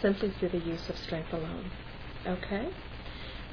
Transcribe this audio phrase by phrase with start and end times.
[0.00, 1.70] simply through the use of strength alone.
[2.26, 2.68] Okay?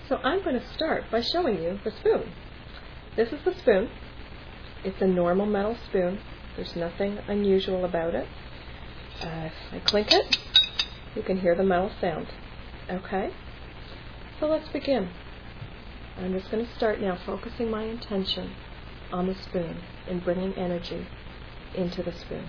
[0.08, 2.32] So I'm going to start by showing you the spoon.
[3.16, 3.90] This is the spoon.
[4.84, 6.20] It's a normal metal spoon.
[6.56, 8.28] There's nothing unusual about it.
[9.22, 10.38] Uh, if I clink it,
[11.16, 12.28] you can hear the metal sound.
[12.90, 13.32] Okay?
[14.40, 15.10] So let's begin.
[16.18, 18.52] I'm just going to start now focusing my intention
[19.12, 19.78] on the spoon
[20.08, 21.08] and bringing energy
[21.74, 22.46] into the spoon.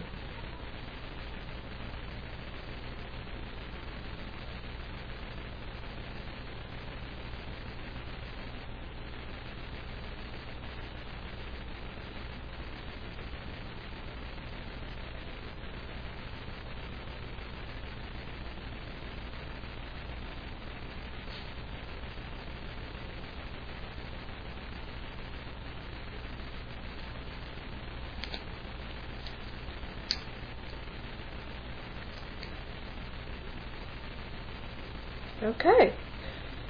[35.46, 35.94] Okay,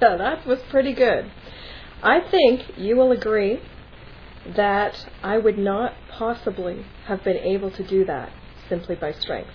[0.00, 1.30] so that was pretty good.
[2.02, 3.60] I think you will agree
[4.54, 8.30] that I would not possibly have been able to do that
[8.68, 9.50] simply by strength.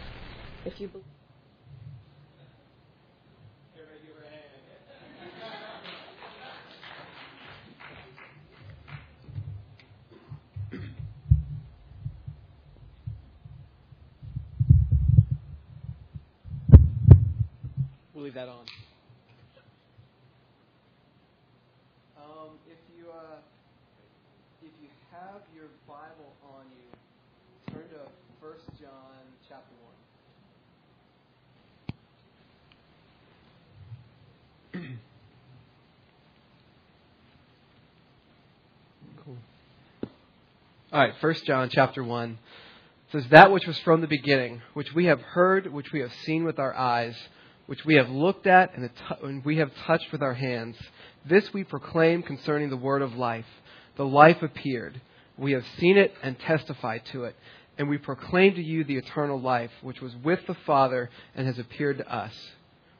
[0.65, 1.05] If you believe
[18.13, 18.65] We'll leave that on.
[22.17, 23.37] Um, if you uh,
[24.61, 28.91] if you have your Bible on you, turn to First John
[29.49, 29.95] chapter one.
[39.25, 39.37] cool.
[40.93, 42.37] All right, First John chapter one
[43.13, 46.43] says that which was from the beginning, which we have heard, which we have seen
[46.43, 47.15] with our eyes,
[47.65, 48.89] which we have looked at and,
[49.23, 50.75] and we have touched with our hands.
[51.25, 53.45] This we proclaim concerning the word of life.
[53.95, 54.99] The life appeared.
[55.37, 57.37] We have seen it and testified to it.
[57.77, 61.57] And we proclaim to you the eternal life, which was with the Father and has
[61.57, 62.33] appeared to us.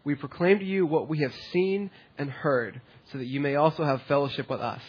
[0.05, 2.79] We proclaim to you what we have seen and heard,
[3.11, 4.81] so that you may also have fellowship with us.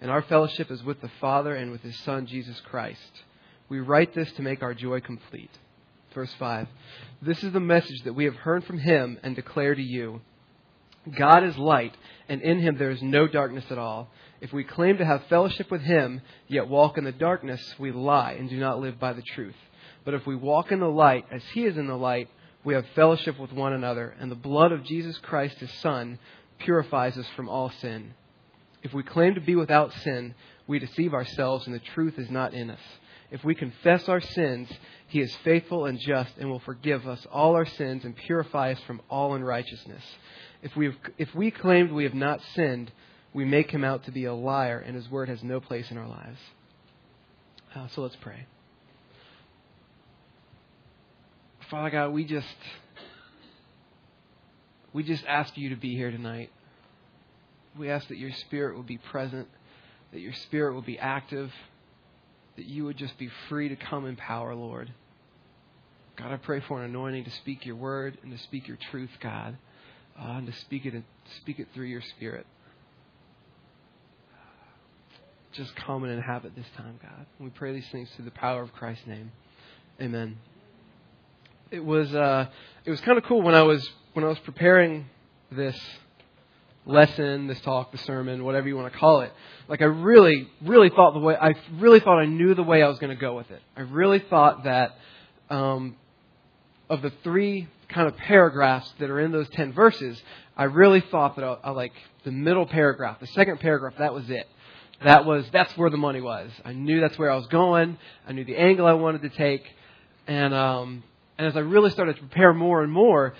[0.00, 3.22] And our fellowship is with the Father and with his Son, Jesus Christ.
[3.68, 5.50] We write this to make our joy complete.
[6.14, 6.66] Verse 5.
[7.22, 10.22] This is the message that we have heard from him and declare to you.
[11.16, 11.96] God is light,
[12.28, 14.08] and in him there is no darkness at all.
[14.40, 18.32] If we claim to have fellowship with him, yet walk in the darkness, we lie
[18.32, 19.56] and do not live by the truth.
[20.04, 22.28] But if we walk in the light, as he is in the light,
[22.64, 26.18] we have fellowship with one another, and the blood of Jesus Christ, his Son,
[26.58, 28.14] purifies us from all sin.
[28.82, 30.34] If we claim to be without sin,
[30.66, 32.80] we deceive ourselves, and the truth is not in us.
[33.30, 34.68] If we confess our sins,
[35.08, 38.80] he is faithful and just and will forgive us all our sins and purify us
[38.86, 40.02] from all unrighteousness.
[40.62, 42.90] If we, have, if we claimed we have not sinned,
[43.32, 45.96] we make him out to be a liar, and his word has no place in
[45.96, 46.38] our lives.
[47.74, 48.46] Uh, so let's pray.
[51.70, 52.48] Father God, we just
[54.92, 56.50] we just ask you to be here tonight.
[57.78, 59.48] We ask that your spirit will be present,
[60.12, 61.52] that your spirit will be active,
[62.56, 64.92] that you would just be free to come in power, Lord.
[66.16, 69.10] God, I pray for an anointing to speak your word and to speak your truth,
[69.20, 69.56] God,
[70.20, 71.02] uh, and to speak it
[71.38, 72.46] speak it through your spirit.
[75.52, 77.26] Just come and inhabit this time, God.
[77.38, 79.32] We pray these things through the power of Christ's name.
[80.00, 80.38] Amen.
[81.70, 82.48] It was uh,
[82.84, 85.06] it was kind of cool when I was when I was preparing
[85.50, 85.78] this
[86.86, 89.32] lesson, this talk, the sermon, whatever you want to call it.
[89.68, 92.88] Like I really, really thought the way I really thought I knew the way I
[92.88, 93.62] was going to go with it.
[93.76, 94.96] I really thought that
[95.48, 95.96] um,
[96.88, 100.20] of the three kind of paragraphs that are in those ten verses,
[100.56, 101.92] I really thought that I, I like
[102.24, 104.48] the middle paragraph, the second paragraph, that was it.
[105.02, 106.50] That was that's where the money was.
[106.64, 107.96] I knew that's where I was going.
[108.26, 109.64] I knew the angle I wanted to take,
[110.26, 111.02] and um,
[111.38, 113.34] and as I really started to prepare more and more,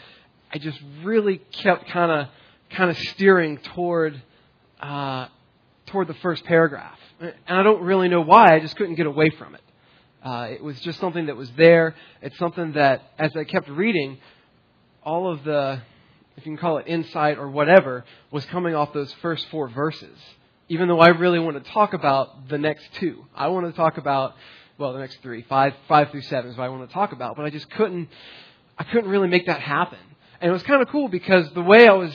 [0.53, 2.29] I just really kept kind of
[2.71, 4.21] kind of steering toward
[4.81, 5.27] uh,
[5.87, 8.55] toward the first paragraph, and I don't really know why.
[8.55, 9.63] I just couldn't get away from it.
[10.23, 11.95] Uh, it was just something that was there.
[12.23, 14.19] It's something that, as I kept reading,
[15.03, 15.81] all of the,
[16.37, 20.17] if you can call it insight or whatever, was coming off those first four verses.
[20.69, 23.97] Even though I really want to talk about the next two, I want to talk
[23.97, 24.35] about
[24.81, 27.37] well, the next three, five, five through seven is what I want to talk about.
[27.37, 28.09] But I just couldn't,
[28.79, 29.99] I couldn't really make that happen.
[30.41, 32.15] And it was kind of cool because the way I was,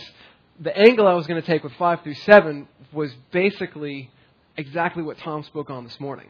[0.60, 4.10] the angle I was going to take with five through seven was basically
[4.58, 6.30] exactly what Tom spoke on this morning.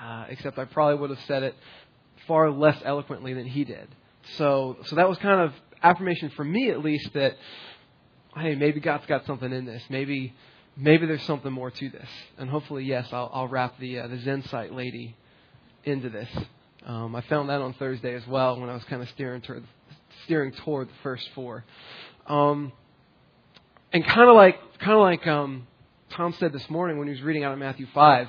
[0.00, 1.56] Uh, except I probably would have said it
[2.28, 3.88] far less eloquently than he did.
[4.36, 5.52] So, so that was kind of
[5.82, 7.36] affirmation for me at least that
[8.36, 9.82] hey, maybe God's got something in this.
[9.88, 10.34] Maybe
[10.76, 12.08] maybe there's something more to this.
[12.36, 15.16] And hopefully, yes, I'll, I'll wrap the uh, the Zen site lady
[15.84, 16.28] into this.
[16.86, 19.64] Um, I found that on Thursday as well when I was kind of steering toward
[20.24, 21.64] steering toward the first four.
[22.26, 22.72] Um,
[23.92, 25.66] and kind of like kind of like um,
[26.10, 28.28] Tom said this morning when he was reading out of Matthew five,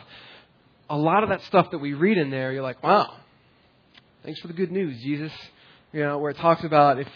[0.89, 3.15] a lot of that stuff that we read in there, you're like, wow,
[4.23, 5.31] thanks for the good news, Jesus.
[5.91, 7.07] You know, where it talks about if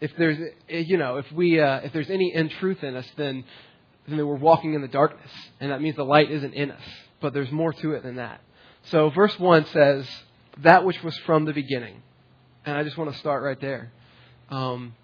[0.00, 0.38] if there's
[0.68, 3.44] you know if we uh, if there's any in truth in us, then
[4.08, 5.30] then we're walking in the darkness,
[5.60, 6.82] and that means the light isn't in us.
[7.20, 8.40] But there's more to it than that.
[8.90, 10.06] So verse one says
[10.62, 12.02] that which was from the beginning,
[12.66, 13.90] and I just want to start right there.
[14.50, 14.94] Um,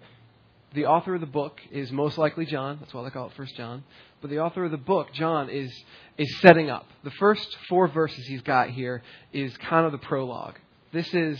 [0.73, 2.77] the author of the book is most likely John.
[2.79, 3.83] That's why they call it First John.
[4.21, 5.71] But the author of the book, John, is
[6.17, 6.85] is setting up.
[7.03, 9.01] The first four verses he's got here
[9.33, 10.55] is kind of the prologue.
[10.93, 11.39] This is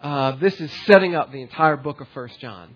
[0.00, 2.74] uh, this is setting up the entire book of First John.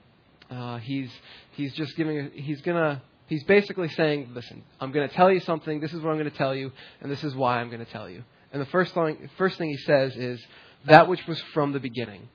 [0.51, 1.11] Uh, he's
[1.53, 5.81] he's just giving he's gonna he's basically saying, listen, I'm to tell you something.
[5.81, 8.25] This is what I'm to tell you, and this is why I'm to tell you.
[8.53, 10.45] And the first thing first thing he says is
[10.87, 12.29] that which was from the beginning.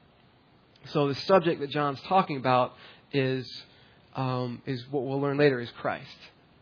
[0.85, 2.73] So the subject that John's talking about
[3.11, 3.63] is
[4.15, 6.17] um, is what we'll learn later is Christ,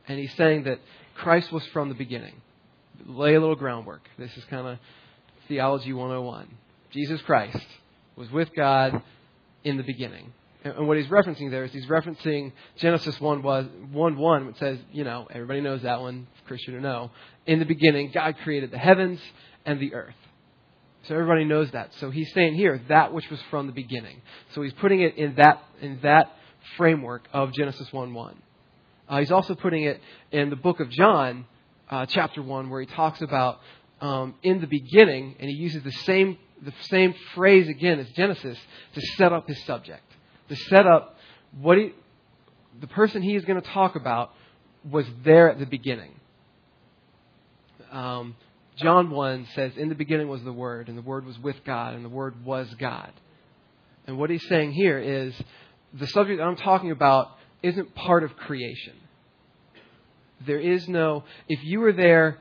[0.08, 0.80] and he's saying that
[1.16, 2.42] Christ was from the beginning.
[3.06, 4.08] Lay a little groundwork.
[4.18, 4.78] This is kind of
[5.48, 6.48] theology 101.
[6.92, 7.66] Jesus Christ
[8.16, 9.02] was with God
[9.64, 10.34] in the beginning.
[10.64, 14.80] And what he's referencing there is he's referencing Genesis 1 was 1 1, which says,
[14.92, 17.12] you know, everybody knows that one, Christian or no.
[17.46, 19.20] In the beginning, God created the heavens
[19.66, 20.16] and the earth.
[21.08, 21.92] So everybody knows that.
[22.00, 24.22] So he's saying here that which was from the beginning.
[24.54, 26.32] So he's putting it in that in that
[26.78, 28.36] framework of Genesis 1 1.
[29.08, 31.46] Uh, he's also putting it in the book of John,
[31.90, 33.60] uh, chapter 1, where he talks about
[34.02, 38.58] um, in the beginning, and he uses the same, the same phrase again as Genesis
[38.94, 40.04] to set up his subject,
[40.50, 41.18] to set up
[41.62, 41.94] what he,
[42.82, 44.32] the person he is going to talk about
[44.90, 46.20] was there at the beginning.
[47.92, 48.36] Um,
[48.78, 51.94] John 1 says, In the beginning was the Word, and the Word was with God,
[51.94, 53.12] and the Word was God.
[54.08, 55.34] And what he's saying here is
[55.94, 57.30] the subject that I'm talking about
[57.64, 58.94] isn't part of creation.
[60.46, 62.40] There is no, if you were there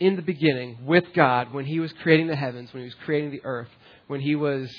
[0.00, 3.30] in the beginning with God when He was creating the heavens, when He was creating
[3.30, 3.68] the earth,
[4.06, 4.74] when He was,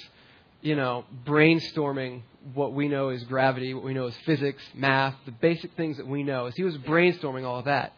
[0.62, 2.24] you know, brainstorming
[2.56, 6.08] what we know is gravity, what we know is physics, math, the basic things that
[6.08, 7.94] we know, as He was brainstorming all of that.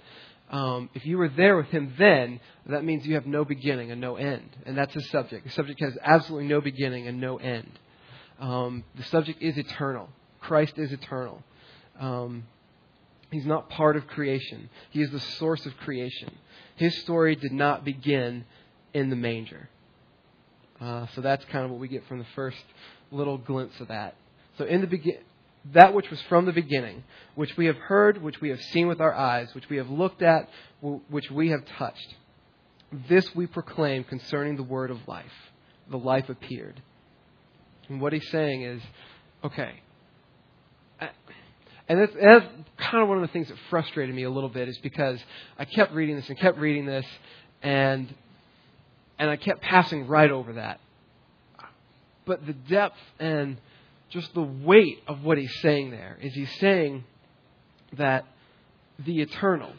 [0.53, 3.99] Um, if you were there with him then, that means you have no beginning and
[3.99, 4.55] no end.
[4.67, 5.45] And that's the subject.
[5.45, 7.71] The subject has absolutely no beginning and no end.
[8.39, 10.09] Um, the subject is eternal.
[10.39, 11.41] Christ is eternal.
[11.99, 12.43] Um,
[13.31, 16.35] he's not part of creation, He is the source of creation.
[16.75, 18.45] His story did not begin
[18.93, 19.69] in the manger.
[20.79, 22.63] Uh, so that's kind of what we get from the first
[23.11, 24.15] little glimpse of that.
[24.59, 25.17] So in the begin,
[25.71, 27.03] that which was from the beginning,
[27.35, 30.21] which we have heard, which we have seen with our eyes, which we have looked
[30.21, 30.49] at,
[30.81, 32.15] which we have touched.
[33.09, 35.31] This we proclaim concerning the word of life.
[35.89, 36.81] The life appeared.
[37.89, 38.81] And what he's saying is,
[39.43, 39.81] okay.
[41.89, 42.45] And that's, that's
[42.77, 45.19] kind of one of the things that frustrated me a little bit is because
[45.57, 47.05] I kept reading this and kept reading this,
[47.61, 48.13] and
[49.19, 50.79] and I kept passing right over that.
[52.25, 53.57] But the depth and
[54.13, 57.03] just the weight of what he's saying there is he's saying
[57.97, 58.25] that
[58.99, 59.73] the eternal,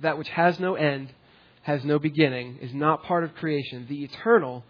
[0.00, 1.12] that which has no end,
[1.62, 4.64] has no beginning, is not part of creation, the eternal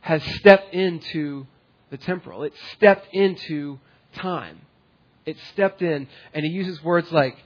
[0.00, 1.46] has stepped into
[1.90, 2.42] the temporal.
[2.42, 3.78] It stepped into
[4.14, 4.60] time.
[5.24, 7.36] It stepped in, and he uses words like,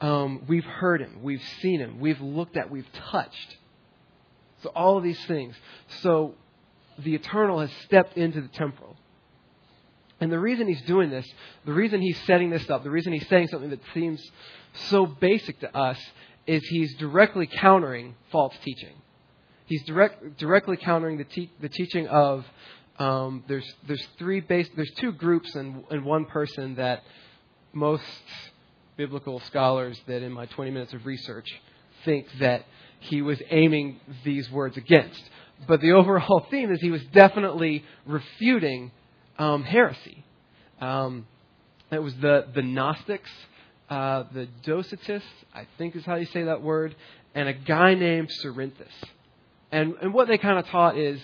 [0.00, 3.56] um, we've heard him, we've seen him, we've looked at, we've touched.
[4.62, 5.56] So, all of these things.
[6.02, 6.36] So,
[6.98, 8.96] the eternal has stepped into the temporal.
[10.24, 11.30] And the reason he's doing this,
[11.66, 14.26] the reason he's setting this up, the reason he's saying something that seems
[14.88, 15.98] so basic to us,
[16.46, 18.94] is he's directly countering false teaching.
[19.66, 22.46] He's direct, directly countering the, te- the teaching of
[22.98, 27.02] um, there's there's three base there's two groups and and one person that
[27.74, 28.02] most
[28.96, 31.50] biblical scholars that in my 20 minutes of research
[32.06, 32.64] think that
[33.00, 35.22] he was aiming these words against.
[35.68, 38.90] But the overall theme is he was definitely refuting
[39.38, 40.24] um, heresy.
[40.80, 41.26] Um,
[41.90, 43.30] it was the the Gnostics,
[43.90, 45.22] uh, the Docetists,
[45.54, 46.94] I think is how you say that word,
[47.34, 48.92] and a guy named Cerinthus.
[49.70, 51.20] And and what they kind of taught is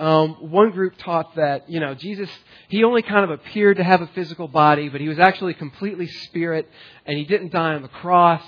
[0.00, 2.30] um, one group taught that, you know, Jesus,
[2.68, 6.06] he only kind of appeared to have a physical body, but he was actually completely
[6.06, 6.66] spirit,
[7.04, 8.42] and he didn't die on the cross.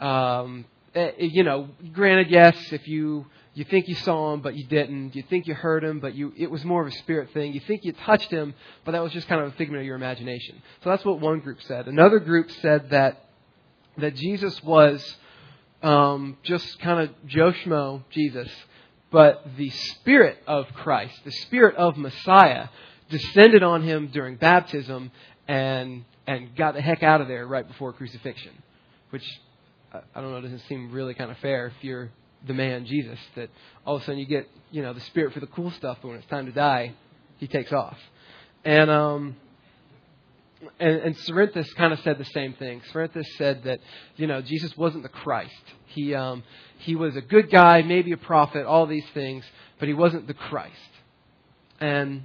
[0.00, 4.64] Um, eh, you know, granted, yes, if you you think you saw him, but you
[4.64, 5.16] didn't.
[5.16, 7.54] You think you heard him, but you it was more of a spirit thing.
[7.54, 8.52] You think you touched him,
[8.84, 10.60] but that was just kind of a figment of your imagination.
[10.84, 11.88] So that's what one group said.
[11.88, 13.30] Another group said that
[13.96, 15.02] that Jesus was
[15.82, 18.50] um, just kind of Joe Schmo Jesus,
[19.10, 22.68] but the Spirit of Christ, the Spirit of Messiah,
[23.08, 25.10] descended on him during baptism
[25.48, 28.52] and and got the heck out of there right before crucifixion,
[29.08, 29.24] which
[29.94, 32.10] I don't know doesn't seem really kind of fair if you're
[32.46, 33.50] the man Jesus that
[33.84, 36.08] all of a sudden you get you know the spirit for the cool stuff, but
[36.08, 36.94] when it's time to die,
[37.38, 37.98] he takes off.
[38.64, 39.36] And um,
[40.80, 42.82] and, and Cerinthus kind of said the same thing.
[42.92, 43.80] Cerinthus said that
[44.16, 45.52] you know Jesus wasn't the Christ.
[45.86, 46.42] He um,
[46.78, 49.44] he was a good guy, maybe a prophet, all these things,
[49.78, 50.74] but he wasn't the Christ.
[51.80, 52.22] And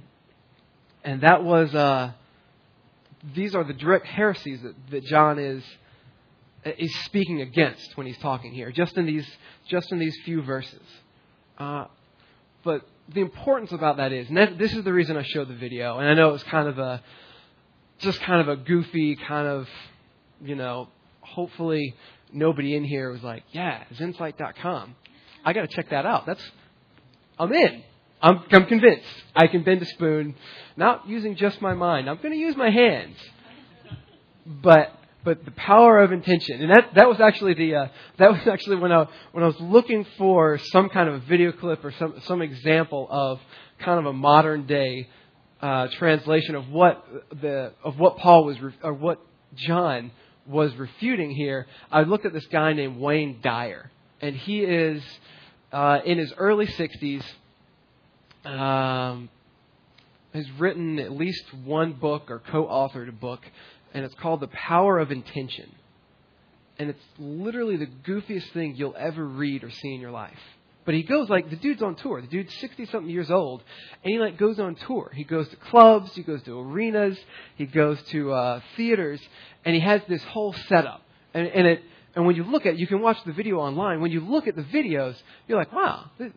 [1.04, 2.12] and that was uh,
[3.34, 5.62] these are the direct heresies that, that John is
[6.64, 9.26] is speaking against when he's talking here, just in these
[9.68, 10.82] just in these few verses.
[11.58, 11.86] Uh,
[12.64, 15.54] but the importance about that is, and that, this is the reason I showed the
[15.54, 17.02] video, and I know it was kind of a
[17.98, 19.68] just kind of a goofy kind of,
[20.42, 20.88] you know,
[21.20, 21.94] hopefully
[22.32, 24.96] nobody in here was like, yeah, Zensight.com.
[25.44, 26.26] I got to check that out.
[26.26, 26.42] That's
[27.38, 27.82] I'm in.
[28.20, 30.36] I'm, I'm convinced I can bend a spoon,
[30.76, 32.08] not using just my mind.
[32.08, 33.16] I'm going to use my hands,
[34.46, 34.92] but
[35.24, 37.88] but the power of intention, and that that was actually the uh,
[38.18, 41.52] that was actually when I when I was looking for some kind of a video
[41.52, 43.40] clip or some some example of
[43.78, 45.08] kind of a modern day
[45.60, 47.04] uh, translation of what
[47.40, 49.20] the of what Paul was or what
[49.54, 50.10] John
[50.46, 51.66] was refuting here.
[51.90, 55.02] I looked at this guy named Wayne Dyer, and he is
[55.72, 57.22] uh, in his early 60s.
[58.44, 59.28] Um,
[60.34, 63.40] has written at least one book or co-authored a book
[63.94, 65.70] and it's called The Power of Intention.
[66.78, 70.38] And it's literally the goofiest thing you'll ever read or see in your life.
[70.84, 72.20] But he goes like the dude's on tour.
[72.20, 73.62] The dude's sixty something years old,
[74.02, 75.12] and he like goes on tour.
[75.14, 77.16] He goes to clubs, he goes to arenas,
[77.56, 79.20] he goes to uh, theaters,
[79.64, 81.02] and he has this whole setup.
[81.34, 81.82] And, and it
[82.14, 84.00] and when you look at, you can watch the video online.
[84.00, 85.14] When you look at the videos,
[85.46, 86.32] you're like, wow, this,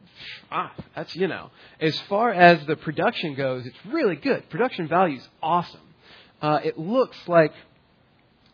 [0.51, 1.49] ah, that's you know.
[1.81, 4.49] As far as the production goes, it's really good.
[4.49, 5.81] Production value is awesome
[6.41, 7.53] uh, it looks like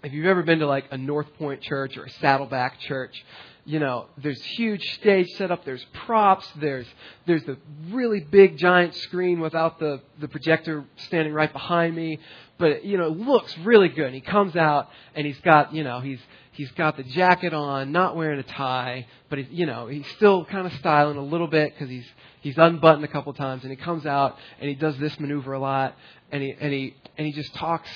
[0.04, 3.24] if you've ever been to like a North Point church or a Saddleback church,
[3.66, 6.88] you know, there's huge stage set up, there's props, there's
[7.28, 7.58] there's the
[7.90, 12.20] really big giant screen without the the projector standing right behind me,
[12.58, 14.08] but you know, it looks really good.
[14.08, 16.20] And he comes out and he's got, you know, he's
[16.62, 20.46] he's got the jacket on, not wearing a tie, but he's, you know, he's still
[20.46, 22.06] kind of styling a little bit because he's
[22.42, 25.60] he's unbuttoned a couple times, and he comes out and he does this maneuver a
[25.60, 25.96] lot,
[26.32, 27.90] and he and he and he just talks.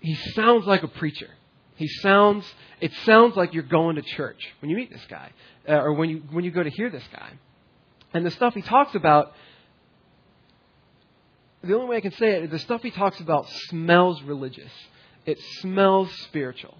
[0.00, 1.30] He sounds like a preacher.
[1.76, 2.44] He sounds.
[2.82, 5.30] It sounds like you're going to church when you meet this guy,
[5.66, 7.30] uh, or when you when you go to hear this guy.
[8.12, 9.32] And the stuff he talks about.
[11.64, 14.70] The only way I can say it, the stuff he talks about smells religious.
[15.24, 16.76] It smells spiritual.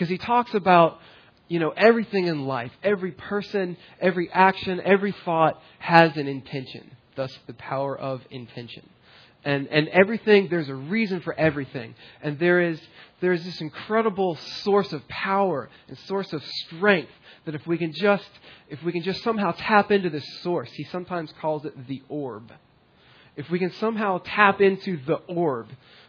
[0.00, 0.98] Because he talks about
[1.48, 6.90] you know, everything in life, every person, every action, every thought has an intention.
[7.16, 8.88] Thus, the power of intention
[9.44, 11.94] and, and everything, there's a reason for everything.
[12.22, 12.80] And there is,
[13.20, 17.12] there is this incredible source of power and source of strength
[17.46, 18.28] that if we can just,
[18.68, 22.52] if we can just somehow tap into this source, he sometimes calls it the orb.
[23.36, 25.68] If we can somehow tap into the orb,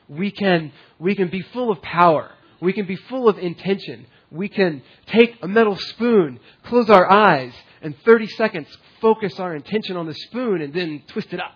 [0.10, 2.32] we can, we can be full of power.
[2.62, 4.06] We can be full of intention.
[4.30, 8.68] We can take a metal spoon, close our eyes, and 30 seconds
[9.01, 11.56] focus our intention on the spoon and then twist it up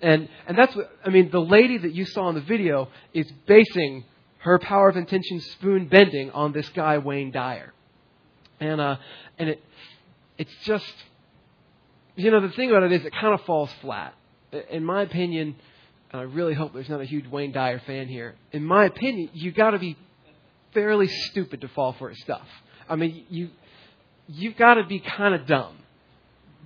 [0.00, 3.30] and, and that's what, I mean, the lady that you saw in the video is
[3.46, 4.04] basing
[4.38, 7.72] her power of intention spoon bending on this guy, Wayne Dyer.
[8.60, 8.96] And, uh,
[9.38, 9.62] and it,
[10.36, 10.92] it's just,
[12.14, 14.14] you know, the thing about it is it kind of falls flat.
[14.70, 15.56] In my opinion,
[16.12, 18.36] and I really hope there's not a huge Wayne Dyer fan here.
[18.52, 19.96] In my opinion, you got to be
[20.72, 22.46] fairly stupid to fall for his stuff.
[22.88, 23.50] I mean, you
[24.26, 25.76] you've got to be kind of dumb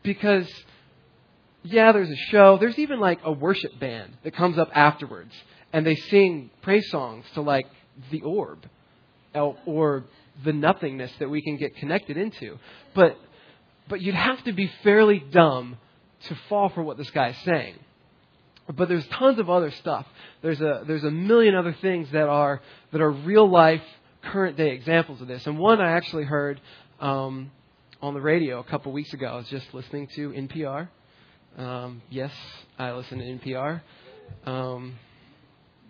[0.03, 0.49] because
[1.63, 2.59] yeah, there's a show.
[2.59, 5.33] There's even like a worship band that comes up afterwards,
[5.73, 7.67] and they sing praise songs to like
[8.11, 8.67] the orb,
[9.35, 10.05] or
[10.45, 12.59] the nothingness that we can get connected into.
[12.95, 13.17] But
[13.89, 15.77] but you'd have to be fairly dumb
[16.25, 17.75] to fall for what this guy is saying.
[18.75, 20.07] But there's tons of other stuff.
[20.41, 22.61] There's a there's a million other things that are
[22.93, 23.83] that are real life,
[24.23, 25.47] current day examples of this.
[25.47, 26.61] And one I actually heard
[27.01, 27.51] um,
[28.01, 29.27] on the radio a couple weeks ago.
[29.27, 30.89] I was just listening to NPR
[31.59, 32.33] um, yes,
[32.79, 33.83] I listen to NPR,
[34.47, 34.99] um,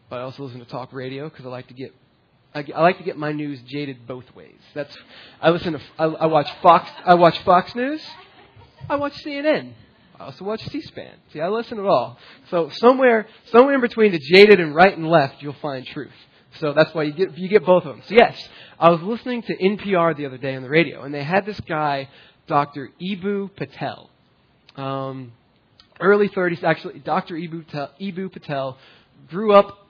[0.09, 1.95] but I also listen to talk radio because I like to get
[2.55, 4.59] I, I, like to get my news jaded both ways.
[4.75, 4.95] That's
[5.41, 8.03] I listen to I, I watch Fox I watch Fox News.
[8.91, 9.73] I watch CNN.
[10.23, 11.15] I also watch C-SPAN.
[11.33, 12.17] See, I listen to it all.
[12.49, 16.13] So somewhere, somewhere in between the jaded and right and left, you'll find truth.
[16.61, 18.03] So that's why you get you get both of them.
[18.07, 18.41] So yes,
[18.79, 21.59] I was listening to NPR the other day on the radio, and they had this
[21.63, 22.09] guy,
[22.47, 22.91] Dr.
[23.03, 24.11] Eboo Patel,
[24.77, 25.33] um,
[25.99, 26.63] early 30s.
[26.63, 27.35] Actually, Dr.
[27.35, 28.79] Eboo Patel, Eboo Patel
[29.29, 29.89] grew up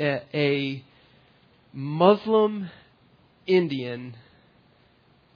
[0.00, 0.84] a, a
[1.74, 2.70] Muslim
[3.46, 4.16] Indian.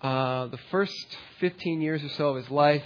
[0.00, 0.94] Uh, the first
[1.40, 2.84] 15 years or so of his life,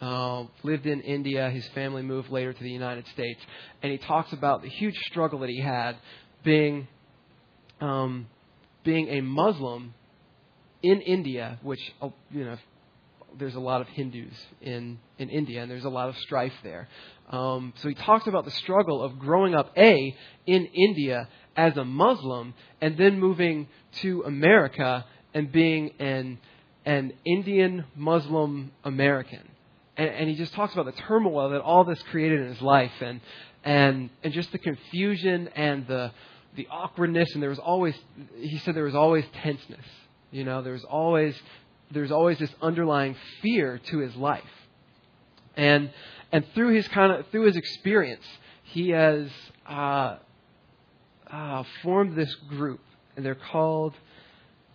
[0.00, 1.50] uh, lived in India.
[1.50, 3.40] His family moved later to the United States,
[3.82, 5.96] and he talks about the huge struggle that he had
[6.44, 6.88] being
[7.80, 8.26] um,
[8.84, 9.94] being a Muslim
[10.82, 12.56] in India, which uh, you know
[13.38, 16.88] there's a lot of Hindus in in India, and there's a lot of strife there.
[17.30, 21.84] Um, so he talks about the struggle of growing up a in India as a
[21.84, 23.68] Muslim, and then moving
[24.00, 26.38] to America and being an
[26.84, 29.46] an Indian Muslim American.
[29.98, 32.92] And, and he just talks about the turmoil that all this created in his life,
[33.02, 33.20] and
[33.64, 36.12] and and just the confusion and the
[36.58, 37.94] the awkwardness, and there was always,
[38.36, 39.84] he said there was always tenseness.
[40.32, 41.40] You know, there was always,
[41.92, 44.42] there's always this underlying fear to his life.
[45.56, 45.90] And,
[46.32, 48.24] and through his kind of, through his experience,
[48.64, 49.30] he has,
[49.68, 50.16] uh,
[51.30, 52.80] uh, formed this group,
[53.16, 53.94] and they're called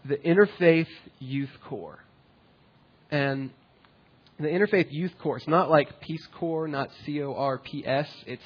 [0.05, 0.87] the Interfaith
[1.19, 1.99] Youth Core.
[3.11, 3.49] And
[4.43, 8.45] the Interfaith Youth Core, not like Peace Corps, not C O R P S, it's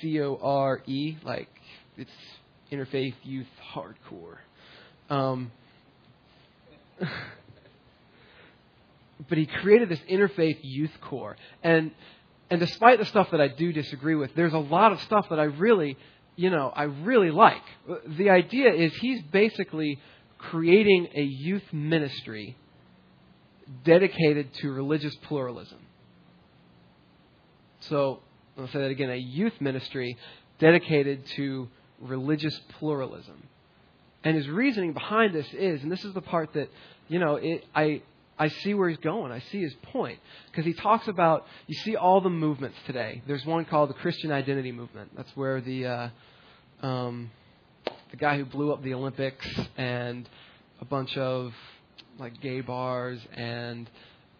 [0.00, 1.48] C O R E, like
[1.96, 2.10] it's
[2.70, 4.36] interfaith youth hardcore.
[5.10, 5.52] Um,
[9.28, 11.90] but he created this interfaith youth core, and
[12.50, 15.40] and despite the stuff that I do disagree with, there's a lot of stuff that
[15.40, 15.96] I really,
[16.36, 17.62] you know, I really like.
[18.06, 19.98] The idea is he's basically
[20.38, 22.56] creating a youth ministry
[23.84, 25.78] dedicated to religious pluralism.
[27.80, 28.20] So,
[28.58, 30.16] I'll say that again a youth ministry
[30.58, 31.68] dedicated to
[32.00, 33.42] religious pluralism.
[34.24, 36.70] And his reasoning behind this is, and this is the part that,
[37.08, 38.02] you know, it, I,
[38.38, 39.32] I see where he's going.
[39.32, 40.20] I see his point.
[40.50, 43.22] Because he talks about, you see all the movements today.
[43.26, 45.10] There's one called the Christian Identity Movement.
[45.16, 46.08] That's where the, uh,
[46.86, 47.30] um,
[48.10, 49.46] the guy who blew up the Olympics
[49.76, 50.28] and
[50.80, 51.52] a bunch of
[52.18, 53.88] like gay bars and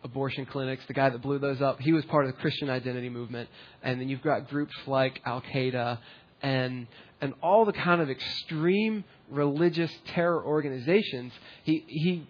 [0.05, 3.09] abortion clinics, the guy that blew those up, he was part of the Christian Identity
[3.09, 3.49] Movement.
[3.83, 5.99] And then you've got groups like Al Qaeda
[6.43, 6.87] and
[7.21, 11.33] and all the kind of extreme religious terror organizations,
[11.63, 12.27] he he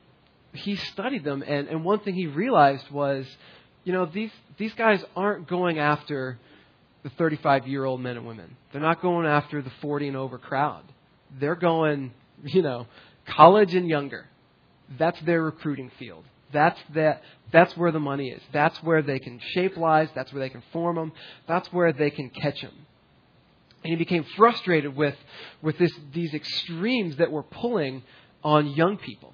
[0.53, 3.27] he studied them and, and one thing he realized was,
[3.85, 6.39] you know, these these guys aren't going after
[7.03, 8.57] the 35 year old men and women.
[8.71, 10.85] They're not going after the 40 and over crowd.
[11.41, 12.13] They're going,
[12.45, 12.87] you know,
[13.27, 14.27] college and younger.
[14.99, 16.25] That's their recruiting field.
[16.53, 17.23] That's that.
[17.53, 18.43] That's where the money is.
[18.53, 20.11] That's where they can shape lives.
[20.15, 21.13] That's where they can form them.
[21.47, 22.75] That's where they can catch them
[23.85, 25.17] and he became frustrated with,
[25.61, 28.03] with this, these extremes that were pulling
[28.45, 29.33] on young people.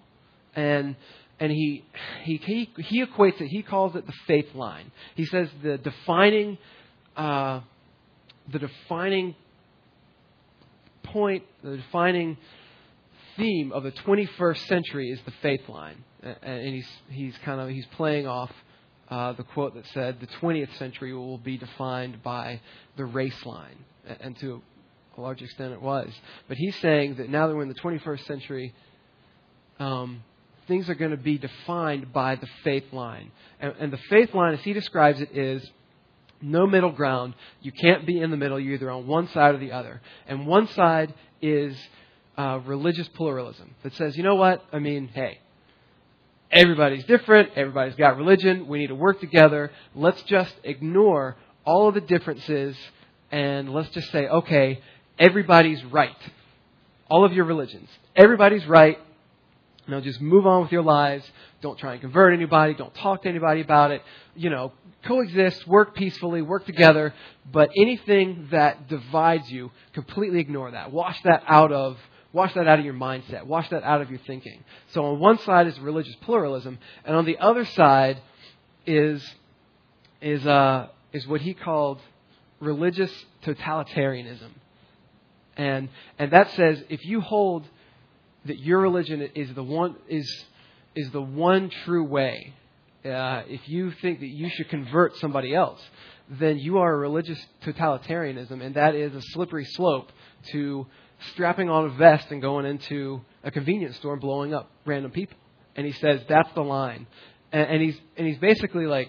[0.55, 0.97] And,
[1.39, 1.85] and he,
[2.23, 4.91] he, he, he equates it, he calls it the faith line.
[5.15, 6.57] He says the defining,
[7.17, 7.61] uh,
[8.51, 9.35] the defining
[11.03, 12.39] point, the defining
[13.39, 16.05] theme of the 21st century is the faith line.
[16.43, 18.51] And he's, he's kind of, he's playing off
[19.09, 22.61] uh, the quote that said the 20th century will be defined by
[22.97, 23.85] the race line
[24.21, 24.61] and to
[25.17, 26.11] a large extent it was.
[26.49, 28.75] But he's saying that now that we're in the 21st century,
[29.79, 30.23] um,
[30.67, 33.31] things are going to be defined by the faith line.
[33.61, 35.69] And, and, the faith line, as he describes it, is
[36.41, 37.35] no middle ground.
[37.63, 38.61] You can't be in the middle.
[38.61, 40.01] You're either on one side or the other.
[40.27, 41.77] And one side is
[42.39, 44.65] uh, religious pluralism that says, you know what?
[44.73, 45.41] I mean, hey,
[46.53, 47.51] everybody's different.
[47.57, 48.69] Everybody's got religion.
[48.69, 49.73] We need to work together.
[49.95, 52.77] Let's just ignore all of the differences
[53.33, 54.81] and let's just say, okay,
[55.19, 56.17] everybody's right.
[57.11, 57.89] All of your religions.
[58.15, 58.99] Everybody's right.
[59.89, 61.29] Now just move on with your lives.
[61.61, 62.75] Don't try and convert anybody.
[62.75, 64.03] Don't talk to anybody about it.
[64.37, 64.73] You know,
[65.07, 67.15] coexist, work peacefully, work together.
[67.51, 70.93] But anything that divides you, completely ignore that.
[70.93, 71.97] Wash that out of
[72.33, 73.47] wash that out of your mindset.
[73.47, 74.65] Wash that out of your thinking.
[74.93, 78.21] So on one side is religious pluralism, and on the other side
[78.87, 79.23] is
[80.21, 82.01] is uh, is what he called
[82.61, 83.13] religious
[83.45, 84.51] totalitarianism.
[85.57, 85.89] And,
[86.19, 87.67] and that says if you hold
[88.45, 90.45] that your religion is the one, is,
[90.95, 92.55] is the one true way,
[93.05, 95.81] uh, if you think that you should convert somebody else,
[96.31, 100.11] then you are a religious totalitarianism, and that is a slippery slope
[100.53, 100.87] to
[101.33, 105.37] strapping on a vest and going into a convenience store and blowing up random people.
[105.77, 107.07] And he says that's the line.
[107.53, 109.09] And, and he's and he's basically like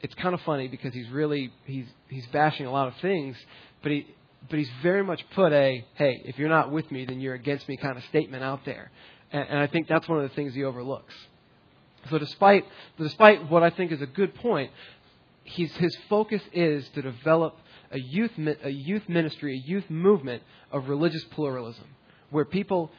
[0.00, 3.36] it's kind of funny because he's really he's he's bashing a lot of things,
[3.82, 4.06] but he
[4.48, 7.68] but he's very much put a hey if you're not with me then you're against
[7.68, 8.90] me kind of statement out there,
[9.32, 11.14] and, and I think that's one of the things he overlooks.
[12.08, 12.64] So despite
[12.98, 14.70] despite what I think is a good point,
[15.44, 17.56] he's, his focus is to develop
[17.90, 21.86] a youth a youth ministry, a youth movement of religious pluralism,
[22.30, 22.90] where people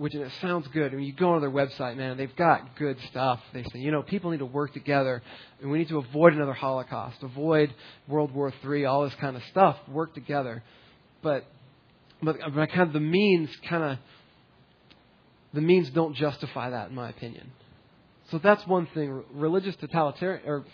[0.00, 0.94] which it sounds good.
[0.94, 3.38] When you go on their website, man, they've got good stuff.
[3.52, 5.22] They say, you know, people need to work together,
[5.60, 7.74] and we need to avoid another Holocaust, avoid
[8.08, 9.76] World War III, all this kind of stuff.
[9.88, 10.62] Work together,
[11.22, 11.44] but
[12.22, 13.98] but, but kind of the means kind of
[15.52, 17.52] the means don't justify that, in my opinion.
[18.30, 19.24] So that's one thing.
[19.32, 20.64] Religious totalitarian or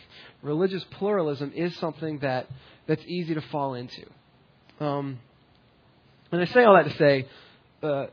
[0.43, 2.47] religious pluralism is something that
[2.87, 4.07] that's easy to fall into.
[4.81, 5.19] Um,
[6.31, 7.29] and I say all that to say,
[7.83, 8.07] uh,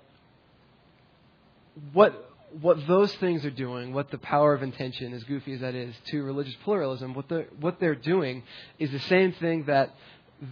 [1.92, 2.30] what
[2.62, 5.96] what those things are doing, what the power of intention, as goofy as that is,
[6.12, 8.44] to religious pluralism, what the what they're doing
[8.80, 9.96] is the same thing that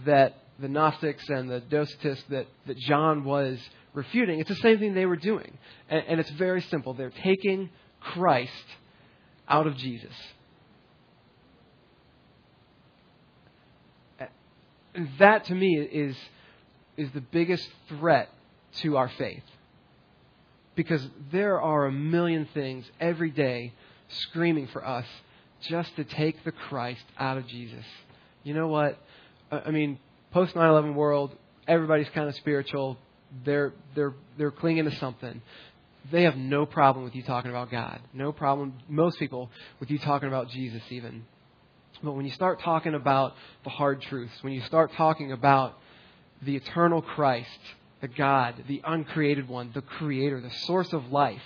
[0.04, 3.58] that the Gnostics and the Docetists that, that John was
[3.94, 4.40] refuting.
[4.40, 5.58] It's the same thing they were doing.
[5.88, 6.94] And, and it's very simple.
[6.94, 8.52] They're taking Christ
[9.48, 10.14] out of Jesus.
[14.94, 16.16] And that to me is,
[16.96, 18.28] is the biggest threat
[18.82, 19.42] to our faith.
[20.74, 23.72] Because there are a million things every day
[24.08, 25.06] screaming for us
[25.62, 27.84] just to take the Christ out of Jesus.
[28.42, 28.98] You know what?
[29.50, 29.98] I mean,
[30.32, 31.36] post 9/11 world,
[31.68, 32.98] everybody's kind of spiritual.
[33.44, 35.40] They're they're they're clinging to something.
[36.10, 38.00] They have no problem with you talking about God.
[38.12, 41.24] No problem, most people, with you talking about Jesus even.
[42.02, 43.34] But when you start talking about
[43.64, 45.78] the hard truths, when you start talking about
[46.42, 47.48] the eternal Christ,
[48.00, 51.42] the God, the uncreated one, the creator, the source of life,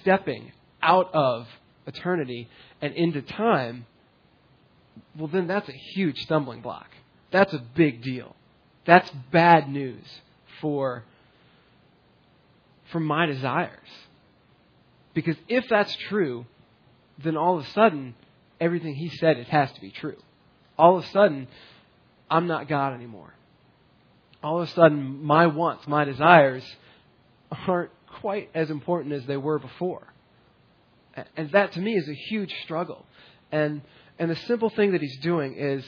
[0.00, 1.46] stepping out of
[1.86, 2.48] eternity
[2.82, 3.86] and into time,
[5.16, 6.88] well, then that's a huge stumbling block.
[7.30, 8.36] That's a big deal.
[8.84, 10.04] That's bad news
[10.60, 11.04] for,
[12.92, 13.78] for my desires.
[15.14, 16.46] Because if that's true,
[17.22, 18.14] then all of a sudden,
[18.60, 20.16] everything he said, it has to be true.
[20.78, 21.48] All of a sudden,
[22.30, 23.34] I'm not God anymore
[24.42, 26.64] all of a sudden my wants, my desires
[27.66, 30.06] aren't quite as important as they were before.
[31.36, 33.04] And that to me is a huge struggle.
[33.50, 33.82] And
[34.18, 35.84] and the simple thing that he's doing is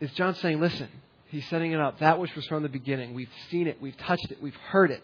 [0.00, 0.88] is John saying, listen,
[1.28, 2.00] he's setting it up.
[2.00, 3.14] That which was from the beginning.
[3.14, 5.02] We've seen it, we've touched it, we've heard it.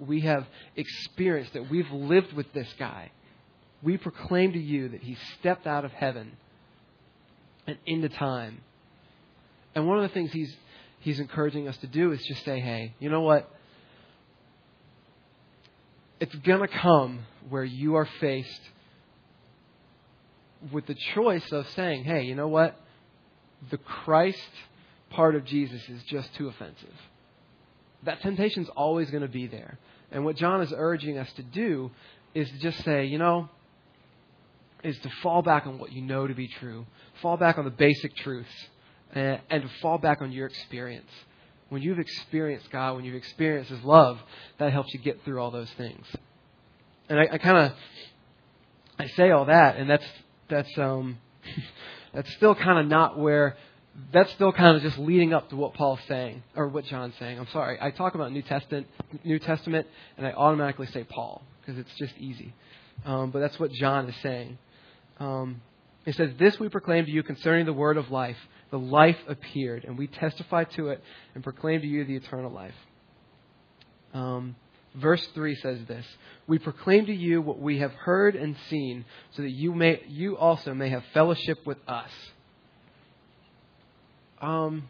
[0.00, 1.70] We have experienced it.
[1.70, 3.10] We've lived with this guy.
[3.82, 6.32] We proclaim to you that he stepped out of heaven
[7.66, 8.60] and into time.
[9.74, 10.54] And one of the things he's
[11.00, 13.48] he's encouraging us to do is just say, hey, you know what?
[16.20, 18.60] It's going to come where you are faced
[20.72, 22.80] with the choice of saying, hey, you know what?
[23.70, 24.50] The Christ
[25.10, 26.94] part of Jesus is just too offensive.
[28.02, 29.78] That temptation's always going to be there.
[30.10, 31.90] And what John is urging us to do
[32.34, 33.48] is to just say, you know,
[34.82, 36.86] is to fall back on what you know to be true.
[37.20, 38.68] Fall back on the basic truths
[39.12, 41.10] and, and to fall back on your experience.
[41.68, 44.18] When you've experienced God, when you've experienced His love,
[44.58, 46.06] that helps you get through all those things.
[47.08, 47.72] And I, I kind of
[48.98, 50.06] I say all that, and that's
[50.48, 51.18] that's um
[52.14, 53.56] that's still kind of not where
[54.12, 57.38] that's still kind of just leading up to what Paul's saying or what John's saying.
[57.38, 57.78] I'm sorry.
[57.80, 58.86] I talk about New Testament,
[59.24, 62.54] New Testament, and I automatically say Paul because it's just easy.
[63.04, 64.58] Um, but that's what John is saying.
[65.20, 65.62] Um,
[66.10, 68.38] says, "This we proclaim to you concerning the word of life."
[68.70, 71.02] the life appeared, and we testify to it
[71.34, 72.74] and proclaim to you the eternal life.
[74.12, 74.56] Um,
[74.94, 76.04] verse 3 says this
[76.46, 80.36] We proclaim to you what we have heard and seen, so that you, may, you
[80.36, 82.10] also may have fellowship with us.
[84.40, 84.88] Um,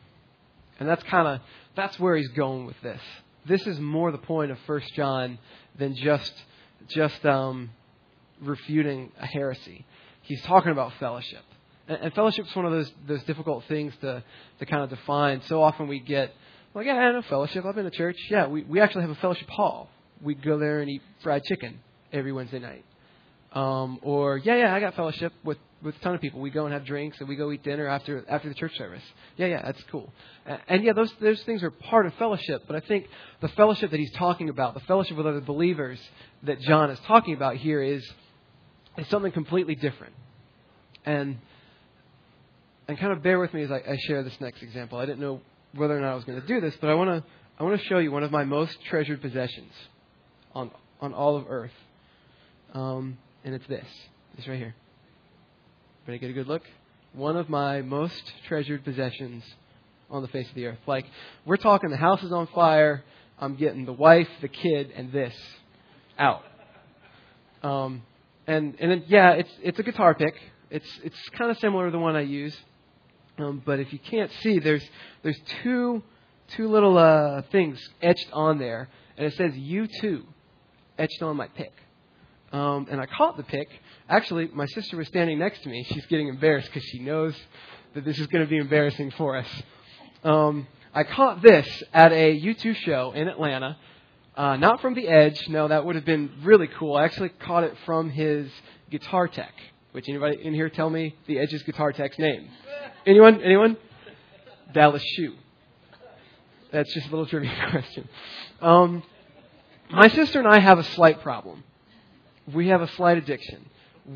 [0.79, 1.41] and that's kind of
[1.75, 3.01] that's where he's going with this.
[3.47, 5.39] This is more the point of First John
[5.79, 6.33] than just
[6.89, 7.71] just um,
[8.41, 9.85] refuting a heresy.
[10.23, 11.43] He's talking about fellowship.
[11.87, 14.23] And, and fellowship's one of those those difficult things to
[14.59, 15.43] to kind of define.
[15.43, 16.35] So often we get
[16.75, 17.65] like, yeah, I know fellowship.
[17.65, 18.19] I've been to church.
[18.31, 19.89] Yeah, we we actually have a fellowship hall.
[20.23, 21.81] We go there and eat fried chicken
[22.13, 22.85] every Wednesday night.
[23.53, 26.41] Um, or yeah, yeah, I got fellowship with with a ton of people.
[26.41, 29.03] We go and have drinks and we go eat dinner after after the church service.
[29.37, 30.13] Yeah, yeah, that's cool.
[30.45, 32.65] And, and yeah, those those things are part of fellowship.
[32.67, 33.07] But I think
[33.41, 35.99] the fellowship that he's talking about, the fellowship with other believers
[36.43, 38.07] that John is talking about here, is
[38.99, 40.15] is something completely different.
[41.07, 41.39] And
[42.87, 44.99] and kind of bear with me as I, I share this next example.
[44.99, 45.41] I didn't know
[45.75, 47.81] whether or not I was going to do this, but I want to I want
[47.81, 49.73] to show you one of my most treasured possessions
[50.55, 51.73] on on all of earth,
[52.75, 53.87] um, and it's this.
[54.37, 54.75] This right here.
[56.07, 56.19] Ready?
[56.19, 56.65] Get a good look.
[57.15, 59.43] one of my most treasured possessions
[60.11, 60.79] on the face of the earth.
[60.87, 61.07] Like,
[61.47, 63.03] we're talking the house is on fire.
[63.39, 65.35] I'm getting the wife, the kid, and this
[66.19, 66.43] out.
[67.63, 68.03] Um,
[68.47, 70.35] and and then, yeah, it's it's a guitar pick.
[70.69, 72.57] It's it's kind of similar to the one I use.
[73.39, 74.85] Um, but if you can't see, there's
[75.23, 76.03] there's two
[76.49, 80.27] two little uh, things etched on there, and it says "you too"
[80.99, 81.73] etched on my pick.
[82.53, 83.69] Um, and I caught the pick.
[84.09, 85.85] Actually, my sister was standing next to me.
[85.85, 87.35] She's getting embarrassed because she knows
[87.95, 89.63] that this is going to be embarrassing for us.
[90.25, 93.77] Um, I caught this at a U2 show in Atlanta.
[94.37, 95.49] Uh, not from the Edge.
[95.49, 96.97] No, that would have been really cool.
[96.97, 98.51] I actually caught it from his
[98.91, 99.53] guitar tech.
[99.93, 102.49] Which anybody in here tell me the Edge's guitar tech's name?
[103.07, 103.43] Anyone?
[103.43, 103.77] Anyone?
[104.73, 105.35] Dallas Schoo.
[106.71, 108.09] That's just a little trivia question.
[108.61, 109.03] Um,
[109.91, 111.65] my sister and I have a slight problem.
[112.55, 113.69] We have a slight addiction.